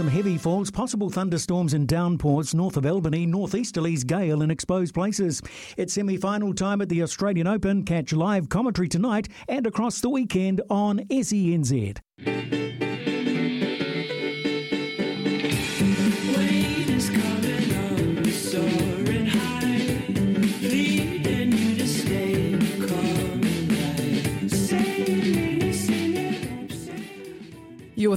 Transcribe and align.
some 0.00 0.08
heavy 0.08 0.38
falls, 0.38 0.70
possible 0.70 1.10
thunderstorms 1.10 1.74
and 1.74 1.86
downpours 1.86 2.54
north 2.54 2.78
of 2.78 2.86
Albany, 2.86 3.26
northeasterlies, 3.26 4.06
gale 4.06 4.40
in 4.40 4.50
exposed 4.50 4.94
places. 4.94 5.42
It's 5.76 5.92
semi 5.92 6.16
final 6.16 6.54
time 6.54 6.80
at 6.80 6.88
the 6.88 7.02
Australian 7.02 7.46
Open. 7.46 7.82
Catch 7.82 8.14
live 8.14 8.48
commentary 8.48 8.88
tonight 8.88 9.28
and 9.46 9.66
across 9.66 10.00
the 10.00 10.08
weekend 10.08 10.62
on 10.70 11.00
SENZ. 11.10 12.59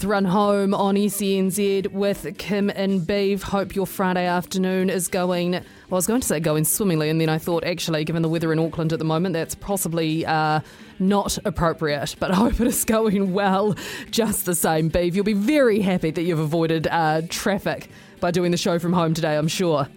With 0.03 0.09
Run 0.09 0.25
Home 0.25 0.73
on 0.73 0.95
SENZ 0.95 1.87
with 1.93 2.37
Kim 2.37 2.69
and 2.69 3.07
Beeve. 3.07 3.41
Hope 3.41 3.73
your 3.73 3.87
Friday 3.87 4.25
afternoon 4.25 4.89
is 4.89 5.07
going, 5.07 5.51
well, 5.51 5.63
I 5.93 5.95
was 5.95 6.07
going 6.07 6.19
to 6.19 6.27
say 6.27 6.41
going 6.41 6.65
swimmingly, 6.65 7.09
and 7.09 7.21
then 7.21 7.29
I 7.29 7.37
thought, 7.37 7.63
actually, 7.63 8.03
given 8.03 8.21
the 8.21 8.27
weather 8.27 8.51
in 8.51 8.59
Auckland 8.59 8.91
at 8.91 8.99
the 8.99 9.05
moment, 9.05 9.31
that's 9.31 9.55
possibly 9.55 10.25
uh, 10.25 10.59
not 10.99 11.37
appropriate, 11.45 12.17
but 12.19 12.31
I 12.31 12.35
hope 12.35 12.59
it 12.59 12.67
is 12.67 12.83
going 12.83 13.31
well 13.31 13.77
just 14.11 14.45
the 14.45 14.55
same. 14.55 14.89
Beeve, 14.89 15.15
you'll 15.15 15.23
be 15.23 15.31
very 15.31 15.79
happy 15.79 16.11
that 16.11 16.23
you've 16.23 16.37
avoided 16.37 16.85
uh, 16.87 17.21
traffic 17.29 17.87
by 18.19 18.29
doing 18.29 18.51
the 18.51 18.57
show 18.57 18.79
from 18.79 18.91
home 18.91 19.13
today, 19.13 19.37
I'm 19.37 19.47
sure. 19.47 19.87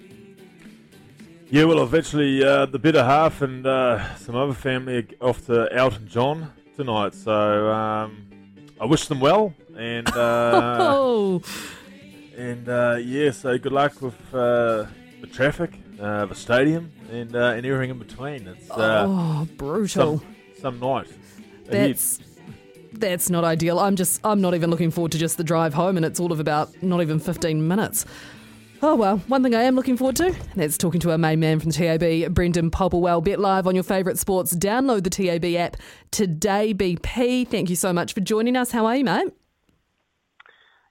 Yeah, 1.51 1.65
well, 1.65 1.83
eventually 1.83 2.45
uh, 2.45 2.67
the 2.67 2.79
better 2.79 3.03
half 3.03 3.43
and 3.43 3.67
uh, 3.67 4.15
some 4.19 4.37
other 4.37 4.55
family 4.55 4.99
are 5.21 5.31
off 5.31 5.47
to 5.47 5.69
Elton 5.73 6.07
John 6.07 6.53
tonight, 6.77 7.13
so 7.13 7.73
um, 7.73 8.26
I 8.81 8.85
wish 8.85 9.07
them 9.07 9.21
well 9.21 9.55
and 9.77 10.09
uh, 10.09 10.77
oh. 10.81 11.43
and 12.37 12.69
uh, 12.69 12.99
yeah, 13.01 13.31
so 13.31 13.57
good 13.59 13.73
luck 13.73 14.01
with 14.01 14.15
uh, 14.35 14.87
the 15.21 15.27
traffic, 15.31 15.79
uh, 16.01 16.27
the 16.27 16.35
stadium, 16.35 16.93
and 17.11 17.35
uh, 17.37 17.55
and 17.57 17.65
everything 17.67 17.91
in 17.91 17.99
between. 17.99 18.49
It's 18.49 18.71
uh, 18.71 19.05
oh, 19.09 19.49
brutal. 19.57 20.19
some, 20.19 20.37
some 20.61 20.81
night. 20.81 21.09
That's 21.67 22.21
that's 22.93 23.29
not 23.29 23.45
ideal. 23.45 23.79
I'm 23.79 23.97
just 23.97 24.21
I'm 24.25 24.41
not 24.41 24.55
even 24.55 24.71
looking 24.71 24.91
forward 24.91 25.13
to 25.13 25.19
just 25.19 25.37
the 25.37 25.45
drive 25.45 25.75
home, 25.75 25.97
and 25.97 26.07
it's 26.07 26.21
all 26.21 26.33
of 26.33 26.41
about 26.41 26.83
not 26.83 27.03
even 27.03 27.19
15 27.19 27.67
minutes. 27.67 28.07
Oh 28.83 28.95
well, 28.95 29.19
one 29.29 29.43
thing 29.43 29.55
I 29.55 29.63
am 29.63 29.75
looking 29.75 29.97
forward 29.97 30.17
to, 30.17 30.35
that's 30.55 30.77
talking 30.77 31.01
to 31.01 31.11
our 31.11 31.19
main 31.19 31.41
man 31.41 31.61
from 31.61 31.71
the 31.71 31.77
TAB, 31.77 32.35
Brendan 32.35 32.71
Popplewell. 32.71 33.25
Bet 33.25 33.41
live 33.41 33.67
on 33.67 33.75
your 33.75 33.85
favourite 33.85 34.19
sports. 34.19 34.55
Download 34.55 35.03
the 35.03 35.11
TAB 35.11 35.45
app 35.57 35.77
today, 36.11 36.75
BP. 36.75 37.49
Thank 37.49 37.71
you 37.71 37.77
so 37.77 37.93
much 37.93 38.13
for 38.13 38.21
joining 38.21 38.55
us. 38.55 38.73
How 38.73 38.85
are 38.85 38.97
you, 38.97 39.05
mate? 39.05 39.33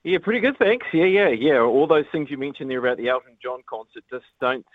Yeah, 0.04 0.18
pretty 0.22 0.40
good, 0.40 0.58
thanks. 0.58 0.86
Yeah, 0.94 1.06
yeah, 1.06 1.30
yeah. 1.30 1.60
All 1.60 1.86
those 1.86 2.06
things 2.12 2.30
you 2.32 2.38
mentioned 2.38 2.72
there 2.72 2.80
about 2.80 2.98
the 2.98 3.10
Elton 3.10 3.38
John 3.42 3.62
concert 3.70 4.04
just 4.10 4.26
don't 4.42 4.66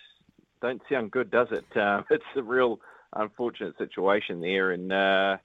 don't 0.62 0.82
sound 0.90 1.10
good, 1.10 1.30
does 1.30 1.48
it? 1.50 1.64
Uh, 1.76 2.02
it's 2.10 2.24
a 2.36 2.42
real 2.42 2.80
unfortunate 3.14 3.76
situation 3.76 4.40
there, 4.40 4.70
and 4.70 4.92
uh, 4.92 5.36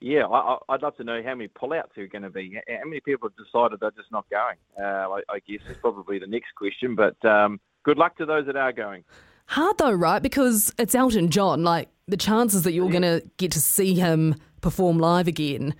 yeah, 0.00 0.26
I, 0.26 0.58
would 0.68 0.82
love 0.82 0.96
to 0.96 1.04
know 1.04 1.22
how 1.24 1.34
many 1.34 1.48
pullouts 1.48 1.96
are 1.98 2.06
going 2.06 2.22
to 2.22 2.30
be. 2.30 2.60
How 2.68 2.84
many 2.84 3.00
people 3.00 3.28
have 3.28 3.46
decided 3.46 3.80
they're 3.80 3.90
just 3.90 4.12
not 4.12 4.26
going? 4.30 4.56
Uh, 4.78 5.10
I, 5.10 5.20
I, 5.28 5.38
guess 5.40 5.60
is 5.68 5.76
probably 5.76 6.18
the 6.18 6.26
next 6.26 6.54
question. 6.54 6.94
But 6.94 7.22
um, 7.24 7.60
good 7.82 7.98
luck 7.98 8.16
to 8.18 8.26
those 8.26 8.46
that 8.46 8.56
are 8.56 8.72
going. 8.72 9.04
Hard 9.46 9.78
though, 9.78 9.92
right? 9.92 10.22
Because 10.22 10.72
it's 10.78 10.94
Elton 10.94 11.30
John. 11.30 11.64
Like 11.64 11.88
the 12.06 12.16
chances 12.16 12.62
that 12.62 12.72
you're 12.72 12.86
yeah. 12.86 13.00
going 13.00 13.20
to 13.20 13.30
get 13.38 13.50
to 13.52 13.60
see 13.60 13.94
him 13.94 14.36
perform 14.60 14.98
live 14.98 15.26
again, 15.26 15.74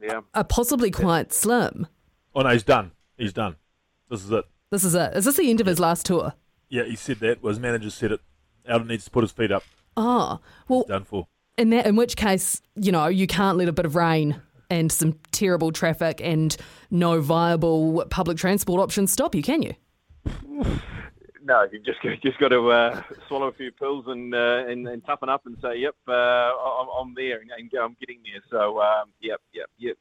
yeah. 0.00 0.20
are 0.34 0.44
possibly 0.44 0.90
quite 0.90 1.32
slim. 1.32 1.86
Oh 2.34 2.42
no, 2.42 2.50
he's 2.50 2.62
done. 2.62 2.92
He's 3.16 3.32
done. 3.32 3.56
This 4.08 4.24
is 4.24 4.30
it. 4.30 4.44
This 4.70 4.84
is 4.84 4.94
it. 4.94 5.16
Is 5.16 5.24
this 5.24 5.36
the 5.36 5.50
end 5.50 5.60
of 5.60 5.66
his 5.66 5.80
last 5.80 6.06
tour? 6.06 6.34
Yeah, 6.68 6.84
he 6.84 6.96
said 6.96 7.18
that. 7.20 7.42
Well, 7.42 7.50
his 7.50 7.60
manager 7.60 7.90
said 7.90 8.12
it. 8.12 8.20
Elton 8.66 8.88
needs 8.88 9.04
to 9.04 9.10
put 9.10 9.22
his 9.22 9.32
feet 9.32 9.50
up. 9.50 9.64
Oh, 9.96 10.40
well, 10.68 10.80
he's 10.80 10.88
done 10.88 11.04
for. 11.04 11.26
In 11.58 11.70
that, 11.70 11.86
in 11.86 11.96
which 11.96 12.16
case, 12.16 12.62
you 12.76 12.92
know, 12.92 13.06
you 13.06 13.26
can't 13.26 13.58
let 13.58 13.68
a 13.68 13.72
bit 13.72 13.84
of 13.84 13.94
rain 13.94 14.40
and 14.70 14.90
some 14.90 15.18
terrible 15.32 15.70
traffic 15.70 16.20
and 16.22 16.56
no 16.90 17.20
viable 17.20 18.04
public 18.08 18.38
transport 18.38 18.80
options 18.80 19.12
stop 19.12 19.34
you, 19.34 19.42
can 19.42 19.62
you? 19.62 19.74
No, 21.44 21.66
you 21.72 21.80
just 21.80 21.98
just 22.22 22.38
got 22.38 22.50
to 22.50 22.70
uh, 22.70 23.02
swallow 23.26 23.48
a 23.48 23.52
few 23.52 23.72
pills 23.72 24.04
and, 24.06 24.32
uh, 24.32 24.64
and, 24.68 24.86
and 24.86 25.04
toughen 25.04 25.28
up 25.28 25.44
and 25.44 25.56
say, 25.60 25.76
"Yep, 25.76 25.96
uh, 26.06 26.12
I'm, 26.12 26.86
I'm, 26.96 27.14
there 27.16 27.40
and, 27.40 27.50
I'm 27.82 27.96
getting 27.98 28.20
there." 28.22 28.40
So, 28.48 28.80
um, 28.80 29.08
yep, 29.20 29.40
yep, 29.52 29.68
yep. 29.76 29.96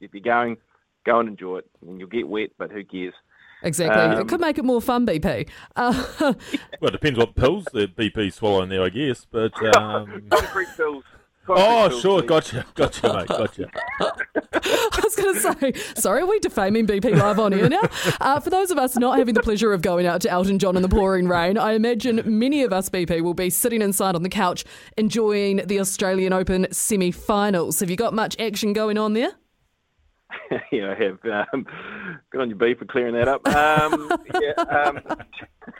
If 0.00 0.14
you're 0.14 0.22
going, 0.22 0.56
go 1.04 1.18
and 1.18 1.28
enjoy 1.28 1.58
it. 1.58 1.70
And 1.86 1.98
you'll 1.98 2.08
get 2.08 2.28
wet, 2.28 2.50
but 2.58 2.70
who 2.70 2.84
cares? 2.84 3.14
Exactly. 3.64 4.00
Um, 4.00 4.20
it 4.20 4.28
could 4.28 4.40
make 4.40 4.58
it 4.58 4.64
more 4.64 4.80
fun, 4.80 5.06
BP. 5.06 5.48
Uh, 5.74 6.04
well, 6.20 6.34
it 6.82 6.92
depends 6.92 7.18
what 7.18 7.34
pills 7.34 7.64
the 7.72 7.88
BP 7.88 8.32
swallowing 8.32 8.68
there, 8.68 8.82
I 8.82 8.90
guess. 8.90 9.26
But 9.28 9.52
um... 9.76 10.26
concrete 10.30 10.68
pills. 10.76 11.04
Concrete 11.46 11.64
oh, 11.66 11.88
pills, 11.88 12.00
sure, 12.00 12.20
please. 12.20 12.28
gotcha, 12.28 12.66
gotcha, 12.74 13.12
mate, 13.12 13.28
gotcha. 13.28 13.70
I 14.00 15.00
was 15.02 15.14
going 15.14 15.34
to 15.34 15.40
say, 15.40 15.72
sorry, 15.94 16.22
are 16.22 16.26
we 16.26 16.38
defaming 16.38 16.86
BP 16.86 17.18
live 17.18 17.38
on 17.38 17.52
air 17.52 17.68
now? 17.68 17.82
Uh, 18.18 18.40
for 18.40 18.48
those 18.48 18.70
of 18.70 18.78
us 18.78 18.96
not 18.96 19.18
having 19.18 19.34
the 19.34 19.42
pleasure 19.42 19.74
of 19.74 19.82
going 19.82 20.06
out 20.06 20.22
to 20.22 20.30
Elton 20.30 20.58
John 20.58 20.74
in 20.74 20.80
the 20.80 20.88
pouring 20.88 21.28
rain, 21.28 21.58
I 21.58 21.72
imagine 21.72 22.22
many 22.24 22.62
of 22.62 22.72
us 22.72 22.88
BP 22.88 23.20
will 23.20 23.34
be 23.34 23.50
sitting 23.50 23.82
inside 23.82 24.14
on 24.14 24.22
the 24.22 24.30
couch 24.30 24.64
enjoying 24.96 25.58
the 25.58 25.80
Australian 25.80 26.32
Open 26.32 26.66
semi-finals. 26.70 27.80
Have 27.80 27.90
you 27.90 27.96
got 27.96 28.14
much 28.14 28.40
action 28.40 28.72
going 28.72 28.96
on 28.96 29.12
there? 29.12 29.34
yeah, 30.72 30.90
I 30.90 30.94
have. 30.94 31.46
Um, 31.52 31.66
good 32.30 32.40
on 32.40 32.50
you, 32.50 32.56
B, 32.56 32.74
for 32.74 32.84
clearing 32.84 33.14
that 33.14 33.28
up. 33.28 33.46
Um, 33.48 34.10
yeah, 34.40 34.62
um, 34.62 35.00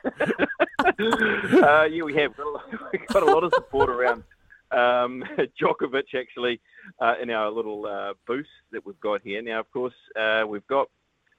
uh, 1.62 1.84
yeah, 1.84 2.02
we 2.02 2.14
have 2.14 2.36
got 2.36 2.46
a, 2.46 2.50
lot, 2.50 2.64
got 3.08 3.22
a 3.22 3.26
lot 3.26 3.44
of 3.44 3.52
support 3.54 3.88
around 3.88 4.22
um, 4.70 5.24
Djokovic, 5.60 6.14
actually, 6.14 6.60
uh, 7.00 7.14
in 7.20 7.30
our 7.30 7.50
little 7.50 7.86
uh, 7.86 8.14
booth 8.26 8.46
that 8.72 8.84
we've 8.84 9.00
got 9.00 9.22
here. 9.22 9.42
Now, 9.42 9.60
of 9.60 9.70
course, 9.70 9.94
uh, 10.18 10.44
we've 10.46 10.66
got 10.66 10.88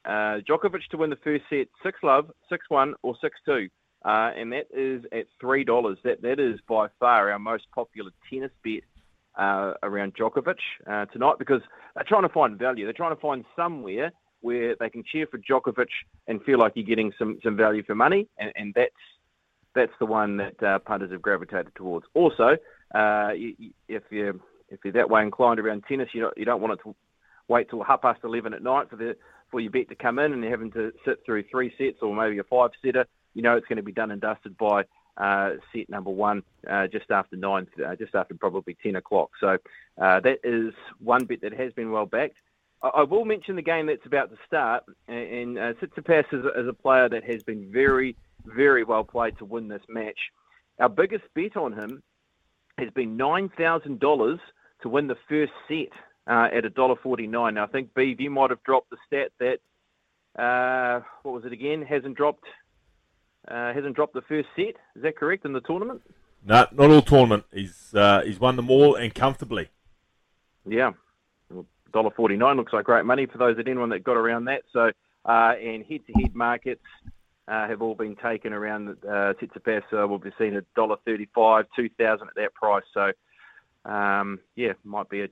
uh, 0.05 0.39
Djokovic 0.47 0.87
to 0.91 0.97
win 0.97 1.09
the 1.09 1.17
first 1.17 1.45
set, 1.49 1.67
6 1.83 1.99
love, 2.03 2.31
6 2.49 2.69
1, 2.69 2.95
or 3.01 3.15
6 3.19 3.39
2. 3.45 3.69
Uh, 4.03 4.31
and 4.37 4.51
that 4.53 4.67
is 4.71 5.03
at 5.11 5.25
$3. 5.41 5.97
That 6.03 6.21
That 6.21 6.39
is 6.39 6.59
by 6.67 6.87
far 6.99 7.31
our 7.31 7.39
most 7.39 7.65
popular 7.73 8.11
tennis 8.29 8.51
bet 8.63 8.83
around 9.37 10.15
Djokovic 10.15 10.55
uh, 10.89 11.05
tonight 11.05 11.35
because 11.39 11.61
they're 11.95 12.05
trying 12.07 12.23
to 12.23 12.29
find 12.29 12.57
value. 12.57 12.85
They're 12.85 12.93
trying 12.93 13.15
to 13.15 13.21
find 13.21 13.45
somewhere 13.55 14.11
where 14.41 14.75
they 14.79 14.89
can 14.89 15.03
cheer 15.03 15.27
for 15.27 15.39
Djokovic 15.39 15.87
and 16.27 16.41
feel 16.43 16.59
like 16.59 16.73
you're 16.75 16.85
getting 16.85 17.11
some, 17.17 17.39
some 17.43 17.57
value 17.57 17.83
for 17.83 17.95
money, 17.95 18.27
and, 18.37 18.51
and 18.55 18.73
that's 18.75 18.93
that's 19.73 19.91
the 19.99 20.05
one 20.05 20.37
that 20.37 20.63
uh, 20.63 20.79
punters 20.79 21.11
have 21.11 21.21
gravitated 21.21 21.75
towards. 21.75 22.05
Also, 22.13 22.55
uh, 22.93 23.31
you, 23.35 23.55
if 23.89 24.03
you're 24.09 24.35
if 24.69 24.79
you're 24.83 24.93
that 24.93 25.09
way 25.09 25.21
inclined 25.21 25.59
around 25.59 25.83
tennis, 25.87 26.09
you 26.13 26.21
don't, 26.21 26.37
you 26.37 26.45
don't 26.45 26.61
want 26.61 26.73
it 26.73 26.83
to 26.83 26.95
wait 27.47 27.69
till 27.69 27.83
half 27.83 28.01
past 28.01 28.21
eleven 28.23 28.53
at 28.53 28.63
night 28.63 28.89
for 28.89 28.95
the 28.95 29.15
for 29.51 29.59
your 29.59 29.71
bet 29.71 29.89
to 29.89 29.95
come 29.95 30.17
in, 30.19 30.31
and 30.31 30.41
you're 30.41 30.51
having 30.51 30.71
to 30.71 30.91
sit 31.05 31.19
through 31.25 31.43
three 31.51 31.73
sets 31.77 31.97
or 32.01 32.15
maybe 32.15 32.37
a 32.39 32.43
five 32.43 32.71
setter. 32.83 33.05
You 33.33 33.41
know 33.41 33.57
it's 33.57 33.67
going 33.67 33.77
to 33.77 33.83
be 33.83 33.91
done 33.91 34.11
and 34.11 34.21
dusted 34.21 34.57
by 34.57 34.83
uh, 35.17 35.51
set 35.73 35.89
number 35.89 36.09
one 36.09 36.43
uh, 36.69 36.87
just 36.87 37.09
after 37.11 37.35
nine, 37.35 37.67
uh, 37.85 37.95
just 37.95 38.15
after 38.15 38.33
probably 38.33 38.77
ten 38.81 38.95
o'clock. 38.95 39.31
So 39.39 39.57
uh, 40.01 40.19
that 40.21 40.39
is 40.43 40.73
one 40.99 41.25
bit 41.25 41.41
that 41.41 41.53
has 41.53 41.73
been 41.73 41.91
well 41.91 42.05
backed. 42.05 42.37
I, 42.81 43.03
will 43.03 43.25
mention 43.25 43.55
the 43.55 43.61
game 43.61 43.87
that's 43.87 44.05
about 44.05 44.29
to 44.29 44.37
start, 44.45 44.83
and, 45.07 45.17
and 45.17 45.57
uh, 45.57 45.73
Tsitsipas 45.73 46.25
is, 46.33 46.45
is 46.45 46.67
a 46.67 46.73
player 46.73 47.09
that 47.09 47.23
has 47.23 47.41
been 47.43 47.71
very, 47.71 48.15
very 48.45 48.83
well 48.83 49.03
played 49.03 49.37
to 49.39 49.45
win 49.45 49.67
this 49.67 49.81
match. 49.87 50.19
Our 50.79 50.89
biggest 50.89 51.23
bet 51.33 51.55
on 51.57 51.73
him 51.73 52.03
has 52.77 52.89
been 52.91 53.17
nine 53.17 53.49
thousand 53.57 53.99
dollars 53.99 54.39
to 54.81 54.89
win 54.89 55.07
the 55.07 55.17
first 55.29 55.53
set 55.67 55.89
uh, 56.27 56.49
at 56.53 56.65
a 56.65 56.69
dollar 56.69 56.95
forty 57.01 57.27
nine. 57.27 57.55
Now 57.55 57.63
I 57.63 57.67
think 57.67 57.93
Beeve, 57.93 58.19
you 58.19 58.29
might 58.29 58.49
have 58.49 58.63
dropped 58.63 58.89
the 58.89 58.97
stat 59.07 59.31
that 59.39 59.59
uh, 60.41 61.01
what 61.23 61.33
was 61.33 61.45
it 61.45 61.53
again? 61.53 61.81
Hasn't 61.81 62.17
dropped 62.17 62.43
uh, 63.47 63.73
hasn't 63.73 63.95
dropped 63.95 64.13
the 64.13 64.21
first 64.21 64.47
set. 64.55 64.75
Is 64.95 65.03
that 65.03 65.17
correct 65.17 65.45
in 65.45 65.53
the 65.53 65.61
tournament? 65.61 66.01
No, 66.45 66.67
not 66.71 66.91
all 66.91 67.01
tournament. 67.01 67.45
He's 67.51 67.93
uh, 67.93 68.21
he's 68.23 68.39
won 68.39 68.55
them 68.55 68.69
all 68.69 68.95
and 68.95 69.13
comfortably. 69.13 69.69
Yeah, 70.67 70.91
dollar 71.91 72.11
forty 72.11 72.37
nine 72.37 72.57
looks 72.57 72.73
like 72.73 72.85
great 72.85 73.05
money 73.05 73.25
for 73.25 73.37
those 73.37 73.57
at 73.57 73.67
anyone 73.67 73.89
that 73.89 74.03
got 74.03 74.17
around 74.17 74.45
that. 74.45 74.63
So 74.71 74.91
uh, 75.25 75.53
and 75.59 75.83
head 75.85 76.01
to 76.07 76.13
head 76.21 76.35
markets 76.35 76.83
uh, 77.47 77.67
have 77.67 77.81
all 77.81 77.95
been 77.95 78.15
taken 78.15 78.53
around 78.53 78.89
uh, 78.89 79.33
Tsitsipas. 79.33 79.83
So 79.89 80.05
we'll 80.05 80.19
be 80.19 80.31
seeing 80.37 80.55
a 80.55 80.61
dollar 80.75 80.97
thirty 81.05 81.27
five, 81.33 81.65
two 81.75 81.89
thousand 81.97 82.27
at 82.27 82.35
that 82.35 82.53
price. 82.53 82.83
So 82.93 83.11
um, 83.89 84.39
yeah, 84.55 84.73
might 84.83 85.09
be 85.09 85.21
a, 85.21 85.27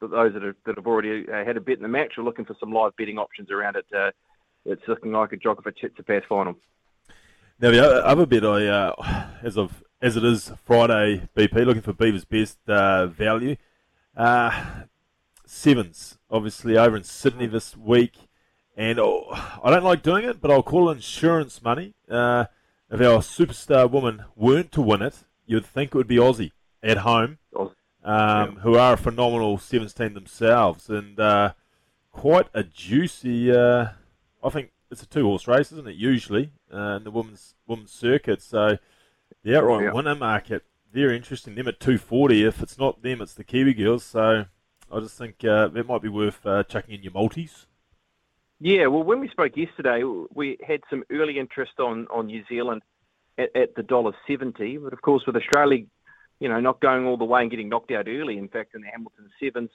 those 0.00 0.34
that 0.34 0.42
have, 0.42 0.56
that 0.66 0.76
have 0.76 0.86
already 0.86 1.26
uh, 1.28 1.44
had 1.44 1.56
a 1.56 1.60
bet 1.60 1.76
in 1.76 1.82
the 1.82 1.88
match 1.88 2.18
are 2.18 2.24
looking 2.24 2.44
for 2.44 2.56
some 2.60 2.72
live 2.72 2.96
betting 2.96 3.18
options 3.18 3.50
around 3.50 3.76
it. 3.76 3.86
Uh, 3.96 4.10
it's 4.64 4.82
looking 4.88 5.12
like 5.12 5.32
a 5.32 5.36
Djokovic 5.36 5.74
Tsitsipas 5.82 6.26
final. 6.28 6.56
Now 7.60 7.70
the 7.70 8.04
other 8.04 8.26
bit, 8.26 8.44
I 8.44 8.66
uh, 8.66 9.26
as 9.42 9.56
of 9.56 9.82
as 10.02 10.16
it 10.16 10.24
is 10.24 10.52
Friday, 10.64 11.28
BP 11.36 11.64
looking 11.64 11.82
for 11.82 11.92
Beaver's 11.92 12.24
best 12.24 12.58
uh, 12.68 13.06
value. 13.06 13.56
Uh, 14.16 14.84
sevens, 15.46 16.18
obviously 16.30 16.76
over 16.76 16.96
in 16.96 17.04
Sydney 17.04 17.46
this 17.46 17.76
week, 17.76 18.14
And 18.76 18.98
oh, 18.98 19.26
I 19.62 19.70
don't 19.70 19.84
like 19.84 20.02
doing 20.02 20.24
it, 20.24 20.40
but 20.40 20.50
I'll 20.50 20.62
call 20.62 20.90
insurance 20.90 21.62
money. 21.62 21.94
Uh, 22.10 22.46
if 22.90 23.00
our 23.00 23.20
superstar 23.20 23.90
woman 23.90 24.24
weren't 24.36 24.72
to 24.72 24.82
win 24.82 25.02
it, 25.02 25.24
you'd 25.46 25.64
think 25.64 25.94
it 25.94 25.94
would 25.94 26.08
be 26.08 26.16
Aussie 26.16 26.52
at 26.82 26.98
home, 26.98 27.38
um, 27.56 27.70
yeah. 28.04 28.46
who 28.60 28.76
are 28.76 28.94
a 28.94 28.98
phenomenal 28.98 29.58
sevens 29.58 29.94
team 29.94 30.14
themselves, 30.14 30.90
and 30.90 31.18
uh, 31.18 31.52
quite 32.12 32.48
a 32.52 32.62
juicy. 32.62 33.50
Uh, 33.52 33.88
I 34.42 34.50
think 34.50 34.70
it's 34.90 35.02
a 35.02 35.06
two 35.06 35.24
horse 35.24 35.46
race, 35.48 35.72
isn't 35.72 35.88
it? 35.88 35.96
Usually 35.96 36.50
uh, 36.72 36.96
in 36.96 37.04
the 37.04 37.10
women's 37.10 37.54
women's 37.66 37.92
circuit. 37.92 38.42
So 38.42 38.78
the 39.42 39.58
outright 39.58 39.84
yeah. 39.84 39.92
winner 39.92 40.14
market 40.14 40.64
very 40.92 41.16
interesting. 41.16 41.54
Them 41.56 41.68
at 41.68 41.80
two 41.80 41.98
forty. 41.98 42.44
If 42.44 42.62
it's 42.62 42.78
not 42.78 43.02
them, 43.02 43.20
it's 43.20 43.34
the 43.34 43.44
Kiwi 43.44 43.74
girls. 43.74 44.04
So 44.04 44.46
I 44.92 45.00
just 45.00 45.18
think 45.18 45.44
uh, 45.44 45.70
it 45.74 45.88
might 45.88 46.02
be 46.02 46.08
worth 46.08 46.46
uh, 46.46 46.62
chucking 46.62 46.94
in 46.94 47.02
your 47.02 47.12
multis. 47.12 47.66
Yeah, 48.60 48.86
well, 48.86 49.02
when 49.02 49.18
we 49.18 49.28
spoke 49.28 49.56
yesterday, 49.56 50.04
we 50.32 50.56
had 50.66 50.80
some 50.88 51.02
early 51.10 51.38
interest 51.38 51.80
on, 51.80 52.06
on 52.14 52.26
New 52.26 52.44
Zealand 52.48 52.82
at, 53.36 53.54
at 53.56 53.74
the 53.74 53.82
dollar 53.82 54.12
seventy, 54.26 54.78
but 54.78 54.92
of 54.92 55.02
course 55.02 55.24
with 55.26 55.36
Australia, 55.36 55.84
you 56.38 56.48
know, 56.48 56.60
not 56.60 56.80
going 56.80 57.04
all 57.04 57.16
the 57.16 57.24
way 57.24 57.42
and 57.42 57.50
getting 57.50 57.68
knocked 57.68 57.90
out 57.90 58.06
early. 58.08 58.38
In 58.38 58.48
fact, 58.48 58.74
in 58.74 58.82
the 58.82 58.86
Hamilton 58.86 59.28
sevens, 59.40 59.70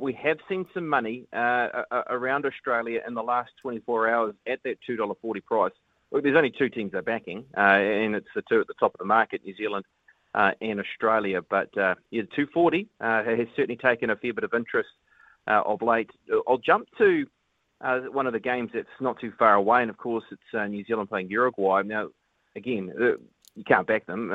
we 0.00 0.12
have 0.14 0.38
seen 0.48 0.66
some 0.74 0.88
money 0.88 1.26
uh, 1.32 1.84
around 2.10 2.46
Australia 2.46 3.00
in 3.06 3.14
the 3.14 3.22
last 3.22 3.50
24 3.62 4.08
hours 4.08 4.34
at 4.46 4.62
that 4.64 4.76
$2.40 4.88 5.44
price. 5.44 5.72
Look, 6.12 6.22
there's 6.22 6.36
only 6.36 6.52
two 6.56 6.68
teams 6.68 6.92
they're 6.92 7.02
backing, 7.02 7.46
uh, 7.56 7.60
and 7.60 8.14
it's 8.14 8.28
the 8.34 8.42
two 8.42 8.60
at 8.60 8.66
the 8.66 8.74
top 8.74 8.94
of 8.94 8.98
the 8.98 9.04
market, 9.04 9.42
New 9.44 9.56
Zealand 9.56 9.86
uh, 10.34 10.52
and 10.60 10.78
Australia. 10.78 11.40
But 11.48 11.76
uh, 11.78 11.94
yeah, 12.10 12.22
240 12.36 12.88
uh, 13.00 13.24
has 13.24 13.48
certainly 13.56 13.76
taken 13.76 14.10
a 14.10 14.16
fair 14.16 14.34
bit 14.34 14.44
of 14.44 14.52
interest 14.54 14.90
of 15.46 15.80
late. 15.82 16.10
I'll 16.46 16.58
jump 16.58 16.86
to 16.98 17.26
one 17.80 18.26
of 18.26 18.32
the 18.32 18.40
games 18.40 18.70
that's 18.74 18.86
not 19.00 19.18
too 19.20 19.32
far 19.38 19.54
away, 19.54 19.80
and 19.80 19.90
of 19.90 19.96
course 19.96 20.24
it's 20.30 20.70
New 20.70 20.84
Zealand 20.84 21.08
playing 21.08 21.30
Uruguay. 21.30 21.82
Now, 21.82 22.08
again, 22.54 22.92
you 23.54 23.64
can't 23.66 23.86
back 23.86 24.06
them. 24.06 24.28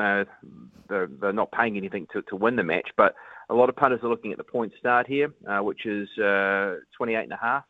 they're, 0.88 1.32
not 1.32 1.52
paying 1.52 1.76
anything 1.76 2.08
to 2.12 2.36
win 2.36 2.56
the 2.56 2.64
match, 2.64 2.90
but 2.96 3.14
a 3.50 3.54
lot 3.54 3.68
of 3.68 3.76
punters 3.76 4.00
are 4.02 4.08
looking 4.08 4.32
at 4.32 4.38
the 4.38 4.44
point 4.44 4.72
start 4.78 5.06
here, 5.06 5.32
uh, 5.46 5.60
which 5.60 5.86
is 5.86 6.08
uh, 6.18 6.76
28 6.96 7.24
and 7.24 7.32
a 7.32 7.38
half 7.40 7.64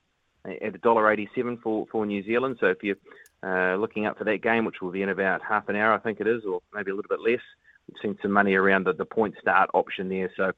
at 0.44 0.80
$1.87 0.80 1.60
for, 1.62 1.86
for 1.90 2.06
New 2.06 2.22
Zealand. 2.24 2.56
So 2.60 2.66
if 2.66 2.78
you're 2.82 2.96
uh, 3.42 3.76
looking 3.76 4.06
up 4.06 4.18
for 4.18 4.24
that 4.24 4.42
game, 4.42 4.64
which 4.64 4.80
will 4.80 4.90
be 4.90 5.02
in 5.02 5.08
about 5.08 5.42
half 5.42 5.68
an 5.68 5.76
hour, 5.76 5.92
I 5.92 5.98
think 5.98 6.20
it 6.20 6.26
is, 6.26 6.44
or 6.44 6.60
maybe 6.74 6.90
a 6.90 6.94
little 6.94 7.08
bit 7.08 7.20
less, 7.20 7.40
we've 7.86 7.96
seen 8.02 8.18
some 8.22 8.32
money 8.32 8.54
around 8.54 8.84
the, 8.84 8.92
the 8.92 9.04
point 9.04 9.34
start 9.40 9.70
option 9.74 10.08
there. 10.08 10.30
So 10.36 10.52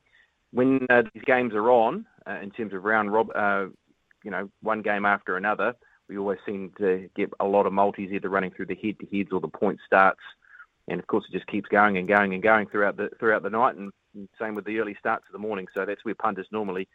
when 0.53 0.87
uh, 0.89 1.03
these 1.13 1.25
games 1.25 1.55
are 1.55 1.71
on, 1.71 2.07
uh, 2.27 2.39
in 2.43 2.51
terms 2.51 2.73
of 2.73 2.85
round 2.85 3.13
rob, 3.13 3.31
uh, 3.35 3.67
you 4.25 4.31
know, 4.31 4.51
one 4.63 4.83
game 4.83 5.05
after 5.05 5.37
another, 5.37 5.75
we 6.09 6.19
always 6.19 6.39
seem 6.45 6.73
to 6.79 7.09
get 7.15 7.31
a 7.39 7.45
lot 7.45 7.67
of 7.67 7.73
multis 7.73 8.11
either 8.11 8.29
running 8.29 8.51
through 8.51 8.67
the 8.67 8.75
head-to-heads 8.75 9.31
or 9.33 9.41
the 9.41 9.49
point 9.49 9.79
starts, 9.87 10.21
and 10.89 10.99
of 10.99 11.07
course 11.07 11.25
it 11.29 11.33
just 11.33 11.47
keeps 11.47 11.69
going 11.69 11.99
and 11.99 12.09
going 12.09 12.35
and 12.35 12.43
going 12.43 12.67
throughout 12.67 12.97
the 12.97 13.11
throughout 13.21 13.45
the 13.45 13.51
night 13.51 13.77
and 13.77 13.93
same 14.39 14.55
with 14.55 14.65
the 14.65 14.79
early 14.79 14.97
starts 14.99 15.25
of 15.27 15.33
the 15.33 15.39
morning. 15.39 15.67
So 15.75 15.85
that's 15.85 16.05
where 16.05 16.15
punters 16.15 16.47
normally 16.51 16.89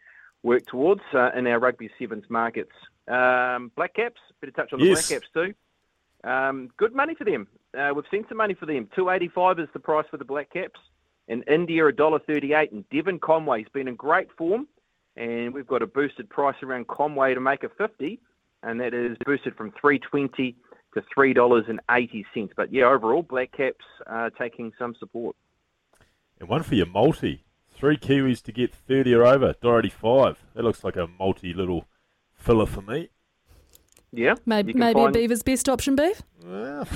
work 0.44 0.66
towards 0.66 1.02
uh, 1.14 1.32
in 1.36 1.48
our 1.48 1.60
rugby 1.60 1.90
sevens 1.98 2.26
markets. 2.30 2.74
Um, 3.08 3.72
Black 3.76 3.94
Caps, 3.96 4.22
bit 4.42 4.50
of 4.50 4.56
touch 4.56 4.74
on 4.74 4.80
the 4.80 4.86
yes. 4.86 5.08
Black 5.08 5.22
Caps 5.22 5.32
too. 5.34 5.54
Um, 6.30 6.70
good 6.78 6.96
money 6.96 7.16
for 7.16 7.24
them. 7.24 7.48
Uh, 7.78 7.92
we've 7.96 8.06
seen 8.10 8.26
some 8.28 8.38
money 8.38 8.54
for 8.54 8.66
them. 8.66 8.90
Two 8.96 9.10
eighty 9.10 9.28
five 9.28 9.60
is 9.60 9.70
the 9.74 9.80
price 9.80 10.06
for 10.10 10.18
the 10.18 10.26
Black 10.26 10.52
Caps. 10.52 10.80
In 11.28 11.44
India, 11.44 11.86
a 11.88 11.92
dollar 11.92 12.20
thirty 12.20 12.54
eight. 12.54 12.72
And 12.72 12.88
Devon 12.90 13.20
Conway's 13.20 13.68
been 13.74 13.88
in 13.88 13.96
great 13.96 14.32
form, 14.38 14.68
and 15.16 15.54
we've 15.54 15.68
got 15.68 15.82
a 15.82 15.88
boosted 15.88 16.30
price 16.30 16.56
around 16.64 16.88
Conway 16.88 17.34
to 17.34 17.42
make 17.42 17.64
a 17.64 17.70
fifty, 17.70 18.20
and 18.64 18.80
that 18.82 18.94
is 18.94 19.18
boosted 19.26 19.56
from 19.56 19.72
three 19.80 20.00
twenty 20.00 20.56
to 20.94 21.04
three 21.14 21.34
dollars 21.34 21.66
and 21.68 21.80
eighty 21.92 22.26
cents. 22.34 22.54
But 22.56 22.72
yeah, 22.72 22.86
overall, 22.86 23.24
Black 23.24 23.52
Caps 23.52 23.86
are 24.08 24.30
taking 24.30 24.72
some 24.80 24.96
support. 24.96 25.36
And 26.40 26.50
one 26.50 26.64
for 26.64 26.76
your 26.76 26.86
multi. 26.86 27.44
Three 27.74 27.98
Kiwis 27.98 28.42
to 28.44 28.52
get 28.52 28.74
30 28.74 29.14
or 29.14 29.26
over. 29.26 29.56
Doherty 29.62 29.90
5. 29.90 30.38
That 30.54 30.64
looks 30.64 30.84
like 30.84 30.96
a 30.96 31.08
multi 31.20 31.54
little 31.54 31.86
filler 32.34 32.66
for 32.66 32.82
me. 32.82 33.10
Yeah. 34.12 34.36
Maybe, 34.46 34.74
maybe 34.74 35.00
find... 35.00 35.16
a 35.16 35.20
Beaver's 35.20 35.44
best 35.44 35.68
option, 35.68 35.96
Beef? 35.96 36.22
Well, 36.44 36.88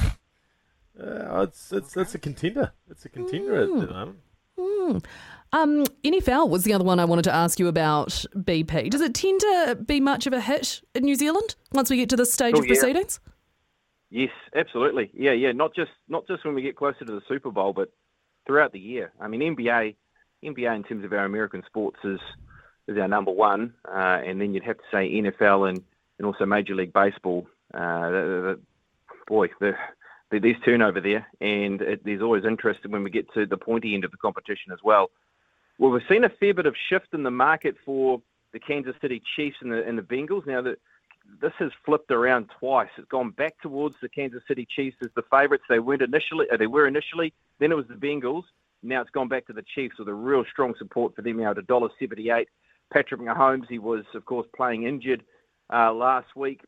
uh, 1.01 1.41
it's, 1.41 1.71
it's, 1.71 1.97
it's 1.97 2.15
a 2.15 2.19
contender. 2.19 2.71
It's 2.89 3.05
a 3.05 3.09
contender 3.09 3.67
mm. 3.67 3.81
at 3.81 3.87
the 3.87 3.93
moment. 3.93 4.19
Mm. 4.57 5.05
Um, 5.51 5.85
NFL 6.03 6.49
was 6.49 6.63
the 6.63 6.73
other 6.73 6.83
one 6.83 6.99
I 6.99 7.05
wanted 7.05 7.23
to 7.23 7.33
ask 7.33 7.59
you 7.59 7.67
about, 7.67 8.09
BP. 8.35 8.89
Does 8.89 9.01
it 9.01 9.13
tend 9.13 9.39
to 9.39 9.77
be 9.85 9.99
much 9.99 10.27
of 10.27 10.33
a 10.33 10.41
hit 10.41 10.81
in 10.93 11.03
New 11.03 11.15
Zealand 11.15 11.55
once 11.71 11.89
we 11.89 11.97
get 11.97 12.09
to 12.09 12.15
this 12.15 12.31
stage 12.31 12.55
oh, 12.55 12.59
of 12.59 12.65
yeah. 12.65 12.73
proceedings? 12.73 13.19
Yes, 14.09 14.31
absolutely. 14.55 15.11
Yeah, 15.13 15.31
yeah. 15.31 15.51
Not 15.51 15.75
just 15.75 15.91
not 16.07 16.27
just 16.27 16.43
when 16.43 16.55
we 16.55 16.61
get 16.61 16.75
closer 16.75 17.05
to 17.05 17.13
the 17.13 17.21
Super 17.27 17.51
Bowl, 17.51 17.73
but 17.73 17.91
throughout 18.49 18.71
the 18.71 18.79
year. 18.79 19.11
I 19.21 19.27
mean, 19.27 19.41
NBA, 19.55 19.95
NBA 20.43 20.75
in 20.75 20.83
terms 20.83 21.05
of 21.05 21.13
our 21.13 21.25
American 21.25 21.61
sports 21.67 21.99
is 22.03 22.19
is 22.87 22.97
our 22.97 23.07
number 23.07 23.29
one, 23.29 23.75
uh, 23.87 24.19
and 24.25 24.41
then 24.41 24.55
you'd 24.55 24.63
have 24.63 24.77
to 24.77 24.83
say 24.91 25.07
NFL 25.11 25.69
and, 25.69 25.79
and 26.17 26.25
also 26.25 26.47
Major 26.47 26.73
League 26.73 26.91
Baseball. 26.91 27.45
Uh, 27.71 28.09
the, 28.09 28.11
the, 28.11 28.59
boy, 29.27 29.47
the, 29.59 29.73
the, 30.31 30.39
there's 30.39 30.55
turnover 30.65 30.99
there, 30.99 31.27
and 31.39 31.83
it, 31.83 32.03
there's 32.03 32.23
always 32.23 32.45
interest 32.45 32.79
when 32.87 33.03
we 33.03 33.11
get 33.11 33.31
to 33.35 33.45
the 33.45 33.57
pointy 33.57 33.93
end 33.93 34.05
of 34.05 34.09
the 34.09 34.17
competition 34.17 34.71
as 34.73 34.79
well. 34.83 35.11
Well, 35.77 35.91
we've 35.91 36.01
seen 36.09 36.23
a 36.23 36.29
fair 36.29 36.55
bit 36.55 36.65
of 36.65 36.73
shift 36.89 37.13
in 37.13 37.21
the 37.21 37.29
market 37.29 37.75
for 37.85 38.23
the 38.53 38.59
Kansas 38.59 38.95
City 38.99 39.21
Chiefs 39.35 39.57
and 39.61 39.71
the, 39.71 39.87
and 39.87 39.95
the 39.95 40.01
Bengals. 40.01 40.47
Now, 40.47 40.63
that 40.63 40.79
this 41.41 41.53
has 41.59 41.71
flipped 41.85 42.11
around 42.11 42.49
twice. 42.59 42.89
It's 42.97 43.07
gone 43.07 43.31
back 43.31 43.59
towards 43.61 43.95
the 44.01 44.09
Kansas 44.09 44.41
City 44.47 44.65
Chiefs 44.65 44.97
as 45.03 45.09
the 45.15 45.23
favourites. 45.23 45.63
They 45.69 45.79
weren't 45.79 46.01
initially. 46.01 46.47
Uh, 46.51 46.57
they 46.57 46.67
were 46.67 46.87
initially. 46.87 47.33
Then 47.59 47.71
it 47.71 47.75
was 47.75 47.87
the 47.87 47.95
Bengals. 47.95 48.43
Now 48.81 49.01
it's 49.01 49.09
gone 49.09 49.27
back 49.27 49.45
to 49.47 49.53
the 49.53 49.63
Chiefs 49.75 49.99
with 49.99 50.07
a 50.07 50.13
real 50.13 50.45
strong 50.51 50.73
support 50.77 51.15
for 51.15 51.21
them 51.21 51.37
now 51.37 51.51
at 51.51 51.57
a 51.57 51.61
dollar 51.61 51.89
seventy-eight. 51.99 52.47
Patrick 52.91 53.21
Mahomes, 53.21 53.67
he 53.69 53.79
was 53.79 54.05
of 54.15 54.25
course 54.25 54.47
playing 54.55 54.83
injured 54.83 55.23
uh, 55.71 55.93
last 55.93 56.35
week, 56.35 56.61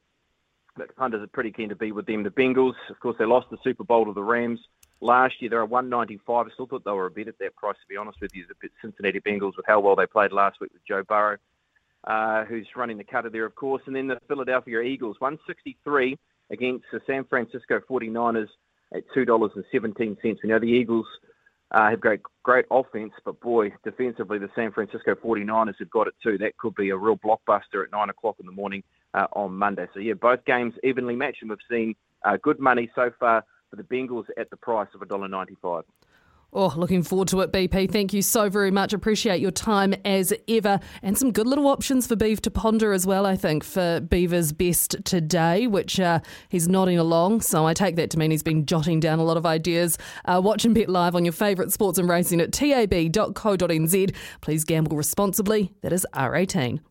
but 0.75 0.95
punters 0.95 1.23
are 1.23 1.27
pretty 1.27 1.51
keen 1.51 1.69
to 1.69 1.75
be 1.75 1.91
with 1.91 2.05
them. 2.05 2.23
The 2.23 2.29
Bengals, 2.29 2.75
of 2.89 2.99
course, 2.99 3.15
they 3.17 3.25
lost 3.25 3.49
the 3.49 3.57
Super 3.63 3.83
Bowl 3.83 4.05
to 4.05 4.13
the 4.13 4.23
Rams 4.23 4.59
last 4.99 5.41
year. 5.41 5.49
They're 5.49 5.65
one 5.65 5.89
ninety-five. 5.89 6.47
I 6.47 6.49
still 6.53 6.67
thought 6.67 6.83
they 6.83 6.91
were 6.91 7.07
a 7.07 7.11
bit 7.11 7.27
at 7.27 7.39
that 7.39 7.55
price, 7.55 7.77
to 7.81 7.87
be 7.87 7.97
honest 7.97 8.21
with 8.21 8.35
you. 8.35 8.45
The 8.47 8.69
Cincinnati 8.81 9.19
Bengals 9.19 9.57
with 9.57 9.65
how 9.65 9.79
well 9.79 9.95
they 9.95 10.05
played 10.05 10.31
last 10.31 10.59
week 10.59 10.71
with 10.73 10.85
Joe 10.85 11.03
Burrow 11.03 11.37
uh, 12.05 12.45
who's 12.45 12.67
running 12.75 12.97
the 12.97 13.03
cutter 13.03 13.29
there, 13.29 13.45
of 13.45 13.55
course. 13.55 13.81
And 13.85 13.95
then 13.95 14.07
the 14.07 14.19
Philadelphia 14.27 14.81
Eagles, 14.81 15.17
163 15.19 16.17
against 16.49 16.85
the 16.91 16.99
San 17.07 17.23
Francisco 17.25 17.79
49ers 17.89 18.47
at 18.93 19.03
$2.17. 19.15 20.17
We 20.21 20.49
know 20.49 20.59
the 20.59 20.65
Eagles 20.65 21.05
uh, 21.71 21.89
have 21.89 21.99
great, 22.01 22.19
great 22.43 22.65
offense, 22.69 23.13
but 23.23 23.39
boy, 23.39 23.71
defensively, 23.83 24.37
the 24.37 24.49
San 24.55 24.71
Francisco 24.71 25.15
49ers 25.15 25.75
have 25.79 25.89
got 25.89 26.07
it 26.07 26.13
too. 26.21 26.37
That 26.37 26.57
could 26.57 26.75
be 26.75 26.89
a 26.89 26.97
real 26.97 27.17
blockbuster 27.17 27.83
at 27.83 27.91
9 27.91 28.09
o'clock 28.09 28.35
in 28.39 28.45
the 28.45 28.51
morning 28.51 28.83
uh, 29.13 29.27
on 29.33 29.55
Monday. 29.55 29.87
So, 29.93 29.99
yeah, 29.99 30.13
both 30.13 30.43
games 30.45 30.73
evenly 30.83 31.15
matched, 31.15 31.41
and 31.41 31.49
we've 31.49 31.59
seen 31.69 31.95
uh, 32.23 32.37
good 32.41 32.59
money 32.59 32.91
so 32.93 33.11
far 33.19 33.45
for 33.69 33.77
the 33.77 33.83
Bengals 33.83 34.25
at 34.37 34.49
the 34.49 34.57
price 34.57 34.89
of 34.93 35.01
$1.95. 35.01 35.83
Oh, 36.53 36.73
looking 36.75 37.01
forward 37.01 37.29
to 37.29 37.39
it, 37.41 37.53
BP. 37.53 37.89
Thank 37.89 38.11
you 38.11 38.21
so 38.21 38.49
very 38.49 38.71
much. 38.71 38.91
Appreciate 38.91 39.39
your 39.39 39.51
time 39.51 39.93
as 40.03 40.33
ever. 40.49 40.81
And 41.01 41.17
some 41.17 41.31
good 41.31 41.47
little 41.47 41.67
options 41.67 42.07
for 42.07 42.17
Beef 42.17 42.41
to 42.41 42.51
ponder 42.51 42.91
as 42.91 43.07
well, 43.07 43.25
I 43.25 43.37
think, 43.37 43.63
for 43.63 44.01
Beaver's 44.01 44.51
best 44.51 44.97
today, 45.05 45.67
which 45.67 45.97
uh, 45.97 46.19
he's 46.49 46.67
nodding 46.67 46.99
along. 46.99 47.39
So 47.39 47.65
I 47.65 47.73
take 47.73 47.95
that 47.95 48.09
to 48.11 48.19
mean 48.19 48.31
he's 48.31 48.43
been 48.43 48.65
jotting 48.65 48.99
down 48.99 49.19
a 49.19 49.23
lot 49.23 49.37
of 49.37 49.45
ideas. 49.45 49.97
Uh, 50.25 50.41
watch 50.43 50.65
and 50.65 50.75
bet 50.75 50.89
live 50.89 51.15
on 51.15 51.23
your 51.23 51.31
favourite 51.31 51.71
sports 51.71 51.97
and 51.97 52.09
racing 52.09 52.41
at 52.41 52.51
tab.co.nz. 52.51 54.15
Please 54.41 54.65
gamble 54.65 54.97
responsibly. 54.97 55.71
That 55.81 55.93
is 55.93 56.05
R18. 56.13 56.81